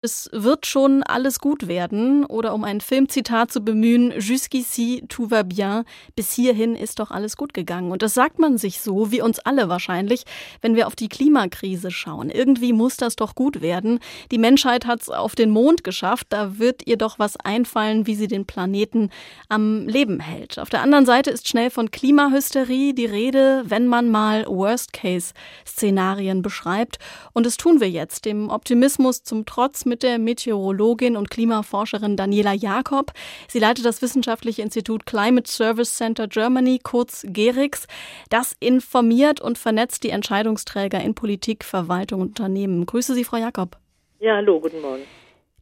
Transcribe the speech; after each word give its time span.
Es 0.00 0.30
wird 0.32 0.64
schon 0.64 1.02
alles 1.02 1.40
gut 1.40 1.66
werden 1.66 2.24
oder 2.24 2.54
um 2.54 2.62
ein 2.62 2.80
Filmzitat 2.80 3.50
zu 3.50 3.62
bemühen, 3.62 4.12
jusqu'ici 4.12 5.02
tout 5.08 5.32
va 5.32 5.42
bien, 5.42 5.82
bis 6.14 6.32
hierhin 6.32 6.76
ist 6.76 7.00
doch 7.00 7.10
alles 7.10 7.36
gut 7.36 7.52
gegangen. 7.52 7.90
Und 7.90 8.00
das 8.02 8.14
sagt 8.14 8.38
man 8.38 8.58
sich 8.58 8.80
so, 8.80 9.10
wie 9.10 9.20
uns 9.20 9.40
alle 9.40 9.68
wahrscheinlich, 9.68 10.22
wenn 10.60 10.76
wir 10.76 10.86
auf 10.86 10.94
die 10.94 11.08
Klimakrise 11.08 11.90
schauen. 11.90 12.30
Irgendwie 12.30 12.72
muss 12.72 12.96
das 12.96 13.16
doch 13.16 13.34
gut 13.34 13.60
werden. 13.60 13.98
Die 14.30 14.38
Menschheit 14.38 14.86
hat 14.86 15.02
es 15.02 15.10
auf 15.10 15.34
den 15.34 15.50
Mond 15.50 15.82
geschafft, 15.82 16.28
da 16.28 16.60
wird 16.60 16.86
ihr 16.86 16.96
doch 16.96 17.18
was 17.18 17.36
einfallen, 17.36 18.06
wie 18.06 18.14
sie 18.14 18.28
den 18.28 18.46
Planeten 18.46 19.10
am 19.48 19.88
Leben 19.88 20.20
hält. 20.20 20.60
Auf 20.60 20.70
der 20.70 20.82
anderen 20.82 21.06
Seite 21.06 21.30
ist 21.30 21.48
schnell 21.48 21.70
von 21.70 21.90
Klimahysterie 21.90 22.92
die 22.92 23.06
Rede, 23.06 23.64
wenn 23.66 23.88
man 23.88 24.10
mal 24.10 24.46
Worst-Case-Szenarien 24.46 26.40
beschreibt. 26.40 27.00
Und 27.32 27.46
das 27.46 27.56
tun 27.56 27.80
wir 27.80 27.90
jetzt, 27.90 28.26
dem 28.26 28.48
Optimismus 28.48 29.24
zum 29.24 29.44
Trotz 29.44 29.87
mit 29.88 30.02
der 30.02 30.18
Meteorologin 30.18 31.16
und 31.16 31.30
Klimaforscherin 31.30 32.16
Daniela 32.16 32.52
Jakob. 32.52 33.12
Sie 33.48 33.58
leitet 33.58 33.84
das 33.84 34.02
wissenschaftliche 34.02 34.62
Institut 34.62 35.06
Climate 35.06 35.50
Service 35.50 35.96
Center 35.96 36.28
Germany, 36.28 36.78
kurz 36.82 37.24
GERIX. 37.26 37.86
Das 38.30 38.54
informiert 38.60 39.40
und 39.40 39.58
vernetzt 39.58 40.04
die 40.04 40.10
Entscheidungsträger 40.10 41.00
in 41.00 41.14
Politik, 41.14 41.64
Verwaltung 41.64 42.20
und 42.20 42.28
Unternehmen. 42.28 42.86
Grüße 42.86 43.14
Sie, 43.14 43.24
Frau 43.24 43.38
Jakob. 43.38 43.76
Ja, 44.20 44.36
hallo, 44.36 44.60
guten 44.60 44.80
Morgen. 44.80 45.02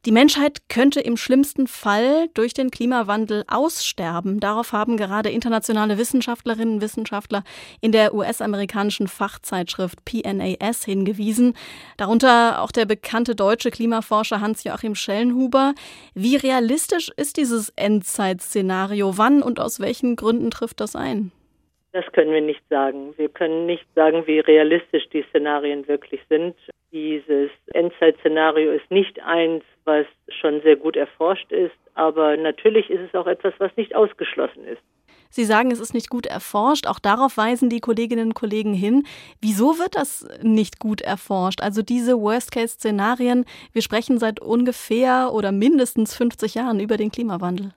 Die 0.07 0.13
Menschheit 0.13 0.69
könnte 0.69 1.01
im 1.01 1.17
schlimmsten 1.17 1.67
Fall 1.67 2.29
durch 2.33 2.53
den 2.53 2.71
Klimawandel 2.71 3.43
aussterben. 3.49 4.39
Darauf 4.39 4.71
haben 4.71 4.95
gerade 4.95 5.29
internationale 5.29 5.97
Wissenschaftlerinnen 5.97 6.75
und 6.75 6.81
Wissenschaftler 6.81 7.43
in 7.81 7.91
der 7.91 8.13
US-amerikanischen 8.13 9.09
Fachzeitschrift 9.09 10.05
PNAS 10.05 10.85
hingewiesen. 10.85 11.55
Darunter 11.97 12.61
auch 12.61 12.71
der 12.71 12.85
bekannte 12.85 13.35
deutsche 13.35 13.69
Klimaforscher 13.69 14.39
Hans-Joachim 14.39 14.95
Schellenhuber. 14.95 15.73
Wie 16.13 16.37
realistisch 16.37 17.11
ist 17.17 17.35
dieses 17.35 17.73
Endzeitszenario? 17.75 19.17
Wann 19.17 19.43
und 19.43 19.59
aus 19.59 19.81
welchen 19.81 20.15
Gründen 20.15 20.51
trifft 20.51 20.79
das 20.79 20.95
ein? 20.95 21.33
Das 21.91 22.05
können 22.13 22.31
wir 22.31 22.39
nicht 22.39 22.63
sagen. 22.69 23.13
Wir 23.17 23.27
können 23.27 23.65
nicht 23.65 23.85
sagen, 23.93 24.25
wie 24.25 24.39
realistisch 24.39 25.03
die 25.11 25.25
Szenarien 25.31 25.85
wirklich 25.89 26.21
sind. 26.29 26.55
Dieses 26.91 27.51
Endzeitszenario 27.73 28.71
ist 28.71 28.89
nicht 28.89 29.19
eins, 29.21 29.63
was 29.83 30.05
schon 30.29 30.61
sehr 30.61 30.75
gut 30.75 30.95
erforscht 30.95 31.51
ist, 31.51 31.75
aber 31.95 32.37
natürlich 32.37 32.89
ist 32.89 33.01
es 33.01 33.13
auch 33.15 33.27
etwas, 33.27 33.53
was 33.57 33.75
nicht 33.75 33.95
ausgeschlossen 33.95 34.65
ist. 34.65 34.81
Sie 35.29 35.43
sagen, 35.43 35.71
es 35.71 35.79
ist 35.79 35.93
nicht 35.93 36.09
gut 36.09 36.25
erforscht. 36.25 36.87
Auch 36.87 36.99
darauf 36.99 37.37
weisen 37.37 37.69
die 37.69 37.79
Kolleginnen 37.79 38.27
und 38.27 38.33
Kollegen 38.33 38.73
hin. 38.73 39.03
Wieso 39.41 39.77
wird 39.77 39.95
das 39.95 40.27
nicht 40.41 40.79
gut 40.79 41.01
erforscht? 41.01 41.61
Also 41.61 41.81
diese 41.81 42.19
Worst-Case-Szenarien, 42.19 43.45
wir 43.73 43.81
sprechen 43.81 44.19
seit 44.19 44.39
ungefähr 44.39 45.31
oder 45.33 45.51
mindestens 45.51 46.15
50 46.15 46.55
Jahren 46.55 46.79
über 46.79 46.97
den 46.97 47.11
Klimawandel. 47.11 47.73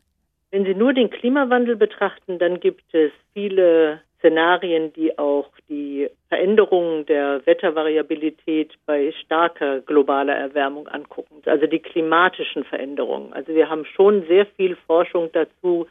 Wenn 0.52 0.64
Sie 0.64 0.74
nur 0.74 0.92
den 0.92 1.10
Klimawandel 1.10 1.76
betrachten, 1.76 2.38
dann 2.38 2.58
gibt 2.60 2.94
es 2.94 3.12
viele 3.34 4.00
Szenarien, 4.20 4.92
die 4.92 5.18
auch 5.18 5.50
die 5.68 6.08
Veränderungen 6.28 7.06
der 7.06 7.44
Wettervariabilität 7.46 8.74
bei 8.86 9.12
starker 9.12 9.80
globaler 9.80 10.36
Erwärmung 10.36 10.86
angucken, 10.88 11.42
also 11.46 11.66
die 11.66 11.80
klimatischen 11.80 12.64
Veränderungen. 12.64 13.32
Also 13.32 13.54
wir 13.54 13.68
haben 13.68 13.84
schon 13.84 14.26
sehr 14.26 14.46
viel 14.46 14.76
Forschung 14.86 15.30
dazu 15.32 15.86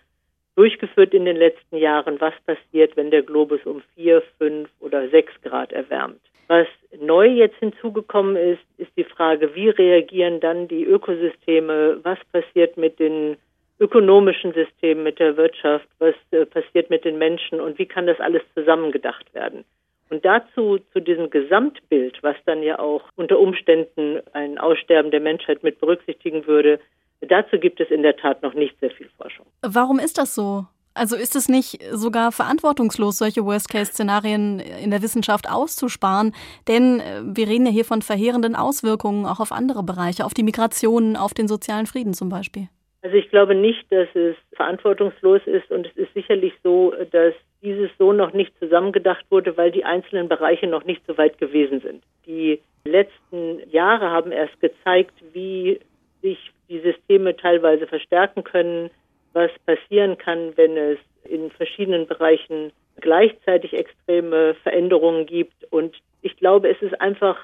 durchgeführt 0.55 1.13
in 1.13 1.25
den 1.25 1.37
letzten 1.37 1.77
Jahren, 1.77 2.19
was 2.21 2.33
passiert, 2.45 2.95
wenn 2.95 3.11
der 3.11 3.23
Globus 3.23 3.61
um 3.65 3.81
vier, 3.95 4.21
fünf 4.37 4.69
oder 4.79 5.09
sechs 5.09 5.33
Grad 5.41 5.71
erwärmt. 5.71 6.21
Was 6.47 6.67
neu 6.99 7.27
jetzt 7.27 7.57
hinzugekommen 7.57 8.35
ist, 8.35 8.63
ist 8.77 8.91
die 8.97 9.03
Frage, 9.03 9.55
wie 9.55 9.69
reagieren 9.69 10.39
dann 10.39 10.67
die 10.67 10.83
Ökosysteme, 10.83 11.99
was 12.03 12.17
passiert 12.31 12.75
mit 12.75 12.99
den 12.99 13.37
ökonomischen 13.79 14.53
System, 14.53 15.03
mit 15.03 15.19
der 15.19 15.37
Wirtschaft, 15.37 15.87
was 15.99 16.15
äh, 16.31 16.45
passiert 16.45 16.89
mit 16.89 17.05
den 17.05 17.17
Menschen 17.17 17.61
und 17.61 17.79
wie 17.79 17.85
kann 17.85 18.07
das 18.07 18.19
alles 18.19 18.41
zusammengedacht 18.55 19.33
werden. 19.33 19.63
Und 20.09 20.25
dazu, 20.25 20.79
zu 20.91 20.99
diesem 20.99 21.29
Gesamtbild, 21.29 22.17
was 22.21 22.35
dann 22.45 22.63
ja 22.63 22.79
auch 22.79 23.03
unter 23.15 23.39
Umständen 23.39 24.21
ein 24.33 24.57
Aussterben 24.57 25.11
der 25.11 25.19
Menschheit 25.19 25.63
mit 25.63 25.79
berücksichtigen 25.79 26.47
würde, 26.47 26.79
dazu 27.21 27.59
gibt 27.59 27.79
es 27.79 27.89
in 27.91 28.01
der 28.01 28.17
Tat 28.17 28.41
noch 28.41 28.53
nicht 28.53 28.79
sehr 28.79 28.91
viel 28.91 29.09
Forschung. 29.17 29.45
Warum 29.61 29.99
ist 29.99 30.17
das 30.17 30.33
so? 30.33 30.65
Also 30.95 31.15
ist 31.15 31.35
es 31.35 31.47
nicht 31.47 31.81
sogar 31.93 32.31
verantwortungslos, 32.31 33.19
solche 33.19 33.45
Worst-Case-Szenarien 33.45 34.59
in 34.59 34.89
der 34.89 35.01
Wissenschaft 35.03 35.49
auszusparen? 35.49 36.33
Denn 36.67 36.99
äh, 36.99 37.21
wir 37.23 37.47
reden 37.47 37.67
ja 37.67 37.71
hier 37.71 37.85
von 37.85 38.01
verheerenden 38.01 38.55
Auswirkungen 38.55 39.25
auch 39.25 39.39
auf 39.39 39.51
andere 39.51 39.83
Bereiche, 39.83 40.25
auf 40.25 40.33
die 40.33 40.43
Migration, 40.43 41.15
auf 41.15 41.33
den 41.33 41.47
sozialen 41.47 41.85
Frieden 41.85 42.13
zum 42.13 42.29
Beispiel. 42.29 42.67
Also 43.01 43.15
ich 43.15 43.29
glaube 43.29 43.55
nicht, 43.55 43.89
dass 43.91 44.07
es 44.13 44.35
verantwortungslos 44.53 45.41
ist 45.45 45.71
und 45.71 45.87
es 45.87 45.95
ist 45.95 46.13
sicherlich 46.13 46.53
so, 46.63 46.93
dass 47.11 47.33
dieses 47.61 47.89
so 47.97 48.11
noch 48.11 48.33
nicht 48.33 48.51
zusammengedacht 48.59 49.25
wurde, 49.29 49.55
weil 49.57 49.71
die 49.71 49.85
einzelnen 49.85 50.27
Bereiche 50.27 50.67
noch 50.67 50.83
nicht 50.83 51.01
so 51.07 51.17
weit 51.17 51.37
gewesen 51.37 51.79
sind. 51.81 52.03
Die 52.25 52.59
letzten 52.83 53.59
Jahre 53.69 54.09
haben 54.09 54.31
erst 54.31 54.59
gezeigt, 54.59 55.13
wie 55.33 55.79
sich 56.21 56.51
die 56.67 56.79
Systeme 56.79 57.35
teilweise 57.35 57.87
verstärken 57.87 58.43
können, 58.43 58.89
was 59.33 59.51
passieren 59.65 60.17
kann, 60.17 60.53
wenn 60.57 60.75
es 60.75 60.99
in 61.23 61.51
verschiedenen 61.51 62.07
Bereichen 62.07 62.71
gleichzeitig 62.99 63.73
extreme 63.73 64.55
Veränderungen 64.63 65.25
gibt. 65.25 65.65
Und 65.71 65.95
ich 66.21 66.35
glaube, 66.37 66.69
es 66.69 66.81
ist 66.81 66.99
einfach 66.99 67.37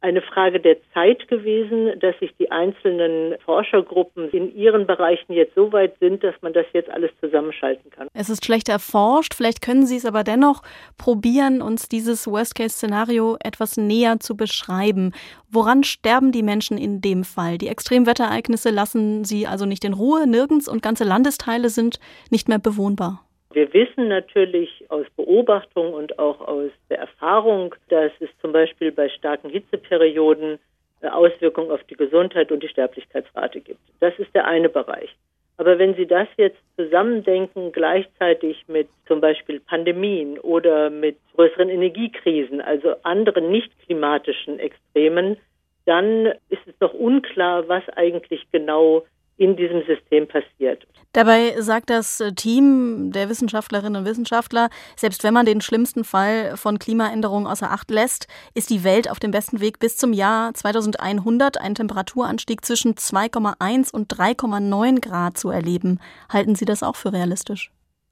eine 0.00 0.22
Frage 0.22 0.60
der 0.60 0.76
Zeit 0.94 1.26
gewesen, 1.28 1.98
dass 1.98 2.16
sich 2.20 2.32
die 2.38 2.50
einzelnen 2.50 3.36
Forschergruppen 3.44 4.30
in 4.30 4.54
ihren 4.54 4.86
Bereichen 4.86 5.32
jetzt 5.32 5.54
so 5.54 5.72
weit 5.72 5.98
sind, 5.98 6.22
dass 6.22 6.34
man 6.40 6.52
das 6.52 6.66
jetzt 6.72 6.88
alles 6.90 7.10
zusammenschalten 7.20 7.90
kann. 7.90 8.08
Es 8.14 8.30
ist 8.30 8.44
schlecht 8.44 8.68
erforscht, 8.68 9.34
vielleicht 9.34 9.60
können 9.60 9.86
Sie 9.86 9.96
es 9.96 10.06
aber 10.06 10.22
dennoch 10.22 10.62
probieren, 10.98 11.62
uns 11.62 11.88
dieses 11.88 12.26
Worst-Case-Szenario 12.26 13.36
etwas 13.42 13.76
näher 13.76 14.20
zu 14.20 14.36
beschreiben. 14.36 15.12
Woran 15.50 15.82
sterben 15.82 16.30
die 16.30 16.42
Menschen 16.42 16.78
in 16.78 17.00
dem 17.00 17.24
Fall? 17.24 17.58
Die 17.58 17.68
Extremwetterereignisse 17.68 18.70
lassen 18.70 19.24
sie 19.24 19.46
also 19.46 19.66
nicht 19.66 19.84
in 19.84 19.94
Ruhe, 19.94 20.26
nirgends 20.26 20.68
und 20.68 20.82
ganze 20.82 21.04
Landesteile 21.04 21.70
sind 21.70 21.98
nicht 22.30 22.48
mehr 22.48 22.58
bewohnbar. 22.58 23.27
Wir 23.52 23.72
wissen 23.72 24.08
natürlich 24.08 24.84
aus 24.90 25.06
Beobachtung 25.16 25.94
und 25.94 26.18
auch 26.18 26.40
aus 26.40 26.70
der 26.90 26.98
Erfahrung, 26.98 27.74
dass 27.88 28.12
es 28.20 28.28
zum 28.40 28.52
Beispiel 28.52 28.92
bei 28.92 29.08
starken 29.08 29.48
Hitzeperioden 29.48 30.58
äh, 31.00 31.08
Auswirkungen 31.08 31.70
auf 31.70 31.82
die 31.84 31.96
Gesundheit 31.96 32.52
und 32.52 32.62
die 32.62 32.68
Sterblichkeitsrate 32.68 33.60
gibt. 33.60 33.80
Das 34.00 34.12
ist 34.18 34.34
der 34.34 34.46
eine 34.46 34.68
Bereich. 34.68 35.14
Aber 35.56 35.78
wenn 35.78 35.94
Sie 35.94 36.06
das 36.06 36.28
jetzt 36.36 36.58
zusammendenken, 36.76 37.72
gleichzeitig 37.72 38.64
mit 38.68 38.88
zum 39.06 39.20
Beispiel 39.20 39.60
Pandemien 39.60 40.38
oder 40.38 40.88
mit 40.88 41.16
größeren 41.34 41.68
Energiekrisen, 41.68 42.60
also 42.60 42.94
anderen 43.02 43.50
nicht 43.50 43.72
klimatischen 43.84 44.60
Extremen, 44.60 45.36
dann 45.84 46.26
ist 46.48 46.66
es 46.66 46.74
noch 46.80 46.94
unklar, 46.94 47.66
was 47.68 47.82
eigentlich 47.96 48.46
genau 48.52 49.04
in 49.38 49.56
diesem 49.56 49.82
System 49.86 50.28
passiert. 50.28 50.86
Dabei 51.12 51.52
sagt 51.58 51.88
das 51.90 52.22
Team 52.36 53.12
der 53.12 53.30
Wissenschaftlerinnen 53.30 54.02
und 54.02 54.08
Wissenschaftler, 54.08 54.68
selbst 54.94 55.24
wenn 55.24 55.32
man 55.32 55.46
den 55.46 55.62
schlimmsten 55.62 56.04
Fall 56.04 56.56
von 56.56 56.78
Klimaänderungen 56.78 57.46
außer 57.46 57.70
Acht 57.70 57.90
lässt, 57.90 58.26
ist 58.54 58.68
die 58.68 58.84
Welt 58.84 59.10
auf 59.10 59.18
dem 59.18 59.30
besten 59.30 59.60
Weg 59.60 59.78
bis 59.78 59.96
zum 59.96 60.12
Jahr 60.12 60.52
2100 60.52 61.60
einen 61.60 61.74
Temperaturanstieg 61.74 62.64
zwischen 62.64 62.94
2,1 62.94 63.92
und 63.92 64.12
3,9 64.12 65.00
Grad 65.00 65.38
zu 65.38 65.50
erleben. 65.50 65.98
Halten 66.30 66.54
Sie 66.54 66.66
das 66.66 66.82
auch 66.82 66.96
für 66.96 67.12
realistisch? 67.12 67.70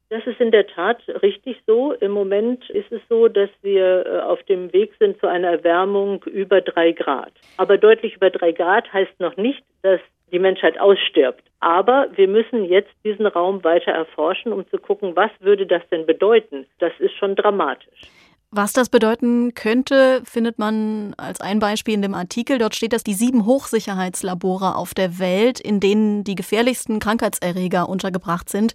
Das 0.08 0.24
ist 0.24 0.40
in 0.40 0.52
der 0.52 0.66
Tat 0.68 1.02
richtig 1.22 1.60
so. 1.66 1.92
Im 1.92 2.12
Moment 2.12 2.70
ist 2.70 2.92
es 2.92 3.00
so, 3.08 3.26
dass 3.26 3.50
wir 3.62 4.06
äh, 4.06 4.20
auf 4.20 4.40
dem 4.44 4.72
Weg 4.72 4.92
sind 5.00 5.18
zu 5.18 5.26
einer 5.26 5.48
Erwärmung 5.48 6.22
über 6.24 6.60
drei 6.60 6.92
Grad. 6.92 7.32
Aber 7.56 7.76
deutlich 7.76 8.14
über 8.14 8.30
drei 8.30 8.52
Grad 8.52 8.90
heißt 8.92 9.18
noch 9.18 9.36
nicht, 9.36 9.64
dass 9.82 10.00
die 10.32 10.38
Menschheit 10.38 10.78
ausstirbt. 10.80 11.42
Aber 11.60 12.08
wir 12.14 12.28
müssen 12.28 12.64
jetzt 12.64 12.92
diesen 13.04 13.26
Raum 13.26 13.64
weiter 13.64 13.92
erforschen, 13.92 14.52
um 14.52 14.68
zu 14.68 14.78
gucken, 14.78 15.16
was 15.16 15.30
würde 15.40 15.66
das 15.66 15.82
denn 15.90 16.06
bedeuten. 16.06 16.66
Das 16.78 16.92
ist 16.98 17.16
schon 17.16 17.34
dramatisch. 17.36 18.02
Was 18.50 18.72
das 18.72 18.88
bedeuten 18.88 19.54
könnte, 19.54 20.22
findet 20.24 20.58
man 20.58 21.14
als 21.16 21.40
ein 21.40 21.58
Beispiel 21.58 21.94
in 21.94 22.02
dem 22.02 22.14
Artikel. 22.14 22.58
Dort 22.58 22.74
steht, 22.74 22.92
dass 22.92 23.02
die 23.02 23.12
sieben 23.12 23.44
Hochsicherheitslabore 23.44 24.76
auf 24.76 24.94
der 24.94 25.18
Welt, 25.18 25.60
in 25.60 25.80
denen 25.80 26.22
die 26.22 26.36
gefährlichsten 26.36 27.00
Krankheitserreger 27.00 27.88
untergebracht 27.88 28.48
sind, 28.48 28.74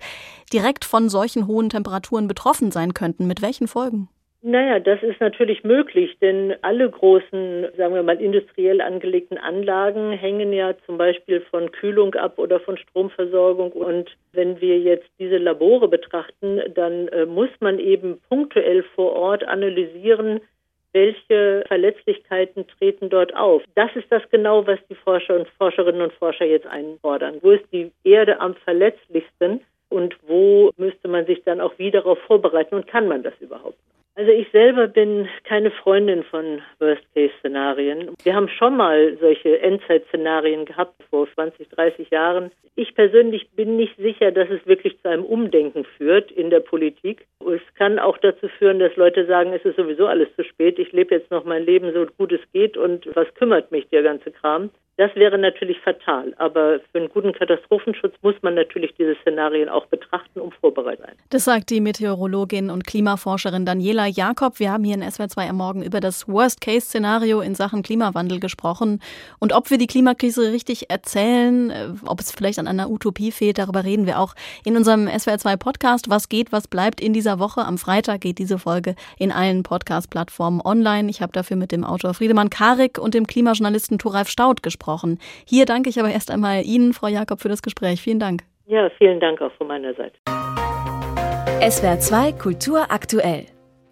direkt 0.52 0.84
von 0.84 1.10
solchen 1.10 1.48
hohen 1.48 1.70
Temperaturen 1.70 2.28
betroffen 2.28 2.72
sein 2.72 2.94
könnten. 2.94 3.28
Mit 3.28 3.42
welchen 3.42 3.68
Folgen? 3.68 4.10
Naja, 4.44 4.80
das 4.80 5.04
ist 5.04 5.20
natürlich 5.20 5.64
möglich, 5.64 6.18
denn 6.20 6.56
alle 6.64 6.90
großen, 6.90 7.68
sagen 7.78 7.94
wir 7.94 8.02
mal, 8.02 8.20
industriell 8.20 8.82
angelegten 8.82 9.38
Anlagen 9.38 10.14
hängen 10.14 10.52
ja 10.52 10.74
zum 10.88 10.98
Beispiel 10.98 11.42
von 11.42 11.72
Kühlung 11.72 12.16
ab 12.16 12.40
oder 12.40 12.60
von 12.60 12.76
Stromversorgung. 12.76 13.72
Und 13.72 14.10
wenn 14.34 14.60
wir 14.60 14.80
jetzt 14.80 15.08
diese 15.20 15.38
Labore 15.38 15.88
betrachten, 15.88 16.60
dann 16.74 17.08
äh, 17.10 17.28
muss 17.28 17.50
man 17.60 17.78
eben 17.78 18.20
punktuell 18.30 18.82
vor 18.96 19.14
Ort 19.14 19.44
analysieren, 19.44 20.42
welche 20.92 21.64
Verletzlichkeiten 21.68 22.66
treten 22.80 23.12
dort 23.12 23.36
auf. 23.36 23.62
Das 23.76 23.96
ist 23.96 24.12
das 24.12 24.24
genau, 24.32 24.66
was 24.66 24.80
die 24.90 24.96
Forscher 24.96 25.36
und 25.36 25.48
Forscherinnen 25.60 26.02
und 26.02 26.14
Forscher 26.14 26.46
jetzt 26.46 26.66
einfordern. 26.66 27.38
Wo 27.42 27.52
ist 27.52 27.72
die 27.72 27.92
Erde 28.04 28.40
am 28.40 28.56
verletzlichsten 28.56 29.62
und 29.90 30.18
wo 30.26 30.72
müsste 30.78 31.08
man 31.08 31.28
sich 31.28 31.44
dann 31.44 31.62
auch 31.62 31.74
wie 31.78 31.92
darauf 31.92 32.18
vorbereiten 32.26 32.74
und 32.74 32.88
kann 32.88 33.08
man 33.08 33.22
das 33.22 33.34
überhaupt? 33.40 33.78
Also 34.16 34.30
ich 34.32 34.50
selber 34.52 34.88
bin 34.88 35.30
keine 35.46 35.72
Freundin 35.72 36.24
von 36.24 36.62
Worst-Case-Szenarien. 36.80 38.10
Wir 38.24 38.36
haben 38.36 38.50
schon 38.50 38.76
mal 38.76 39.18
solche 39.22 39.60
Endzeit-Szenarien 39.62 40.66
gehabt 40.66 41.02
vor 41.10 41.28
20, 41.34 41.70
30 41.70 42.10
Jahren. 42.10 42.52
Ich 42.76 42.94
persönlich 42.94 43.50
bin 43.52 43.78
nicht 43.78 43.96
sicher, 43.98 44.32
dass 44.32 44.50
es 44.50 44.66
wirklich 44.68 45.02
zu 45.02 45.10
einem 45.10 45.24
Umdenken 45.24 45.86
führt 45.98 46.30
in 46.30 46.50
der 46.50 46.60
Politik. 46.60 47.26
Es 47.40 47.62
kann 47.76 48.00
auch 48.00 48.18
dazu 48.18 48.50
führen, 48.60 48.80
dass 48.80 48.96
Leute 48.98 49.26
sagen, 49.28 49.54
es 49.54 49.64
ist 49.64 49.78
sowieso 49.78 50.08
alles 50.08 50.28
zu 50.36 50.44
spät, 50.44 50.78
ich 50.78 50.92
lebe 50.92 51.16
jetzt 51.16 51.32
noch 51.32 51.46
mein 51.46 51.64
Leben 51.64 51.94
so 51.94 52.06
gut 52.18 52.34
es 52.34 52.42
geht 52.52 52.76
und 52.76 53.08
was 53.16 53.34
kümmert 53.36 53.72
mich 53.72 53.88
der 53.90 54.04
ganze 54.04 54.32
Kram. 54.32 54.72
Das 54.98 55.16
wäre 55.16 55.38
natürlich 55.40 55.80
fatal, 55.80 56.34
aber 56.38 56.80
für 56.92 57.00
einen 57.00 57.10
guten 57.10 57.34
Katastrophenschutz 57.34 58.14
muss 58.22 58.36
man 58.42 58.54
natürlich 58.54 58.94
diese 59.00 59.16
Szenarien 59.22 59.68
auch 59.68 59.88
betrachten, 59.88 60.40
um 60.40 60.52
vorbereitet 60.52 61.06
sein. 61.06 61.16
Das 61.30 61.46
sagt 61.46 61.72
die 61.72 61.82
Meteorologin 61.82 62.70
und 62.70 62.86
Klimaforscherin 62.86 63.66
Daniela 63.66 64.01
Jakob. 64.08 64.60
Wir 64.60 64.72
haben 64.72 64.84
hier 64.84 64.96
in 64.96 65.04
SWR2 65.04 65.50
am 65.50 65.58
Morgen 65.58 65.84
über 65.84 66.00
das 66.00 66.28
Worst-Case-Szenario 66.28 67.42
in 67.42 67.56
Sachen 67.56 67.84
Klimawandel 67.84 68.40
gesprochen 68.40 69.02
und 69.40 69.54
ob 69.54 69.70
wir 69.70 69.78
die 69.78 69.88
Klimakrise 69.88 70.52
richtig 70.52 70.90
erzählen, 70.90 71.70
äh, 71.70 71.88
ob 72.06 72.20
es 72.20 72.32
vielleicht 72.32 72.60
an 72.60 72.68
einer 72.68 72.90
Utopie 72.90 73.32
fehlt, 73.32 73.58
darüber 73.58 73.84
reden 73.84 74.06
wir 74.06 74.20
auch 74.20 74.36
in 74.66 74.78
unserem 74.78 75.08
SWR2-Podcast. 75.08 76.10
Was 76.10 76.30
geht, 76.30 76.52
was 76.52 76.68
bleibt 76.68 77.02
in 77.02 77.14
dieser 77.14 77.40
Woche? 77.40 77.66
Am 77.66 77.78
Freitag 77.78 78.22
geht 78.22 78.38
diese 78.38 78.60
Folge 78.60 78.96
in 79.18 79.32
allen 79.32 79.64
Podcast-Plattformen 79.64 80.62
online. 80.64 81.10
Ich 81.10 81.22
habe 81.22 81.32
dafür 81.32 81.58
mit 81.58 81.72
dem 81.72 81.84
Autor 81.84 82.14
Friedemann 82.14 82.50
Karik 82.50 82.98
und 82.98 83.14
dem 83.14 83.28
Klimajournalisten 83.28 83.98
Thoralf 83.98 84.30
Staud 84.30 84.64
gesprochen 84.64 84.82
gesprochen. 84.82 85.20
Hier 85.46 85.66
danke 85.66 85.90
ich 85.90 86.00
aber 86.00 86.10
erst 86.10 86.32
einmal 86.32 86.64
Ihnen, 86.64 86.94
Frau 86.94 87.08
Jakob, 87.08 87.42
für 87.42 87.50
das 87.50 87.62
Gespräch. 87.62 88.02
Vielen 88.02 88.20
Dank. 88.20 88.44
Ja, 88.68 88.90
vielen 88.98 89.20
Dank 89.20 89.42
auch 89.42 89.52
von 89.54 89.68
meiner 89.68 89.94
Seite. 89.94 90.16
SWR 91.70 92.00
2 92.00 92.32
Kultur 92.34 92.86
aktuell. 92.90 93.46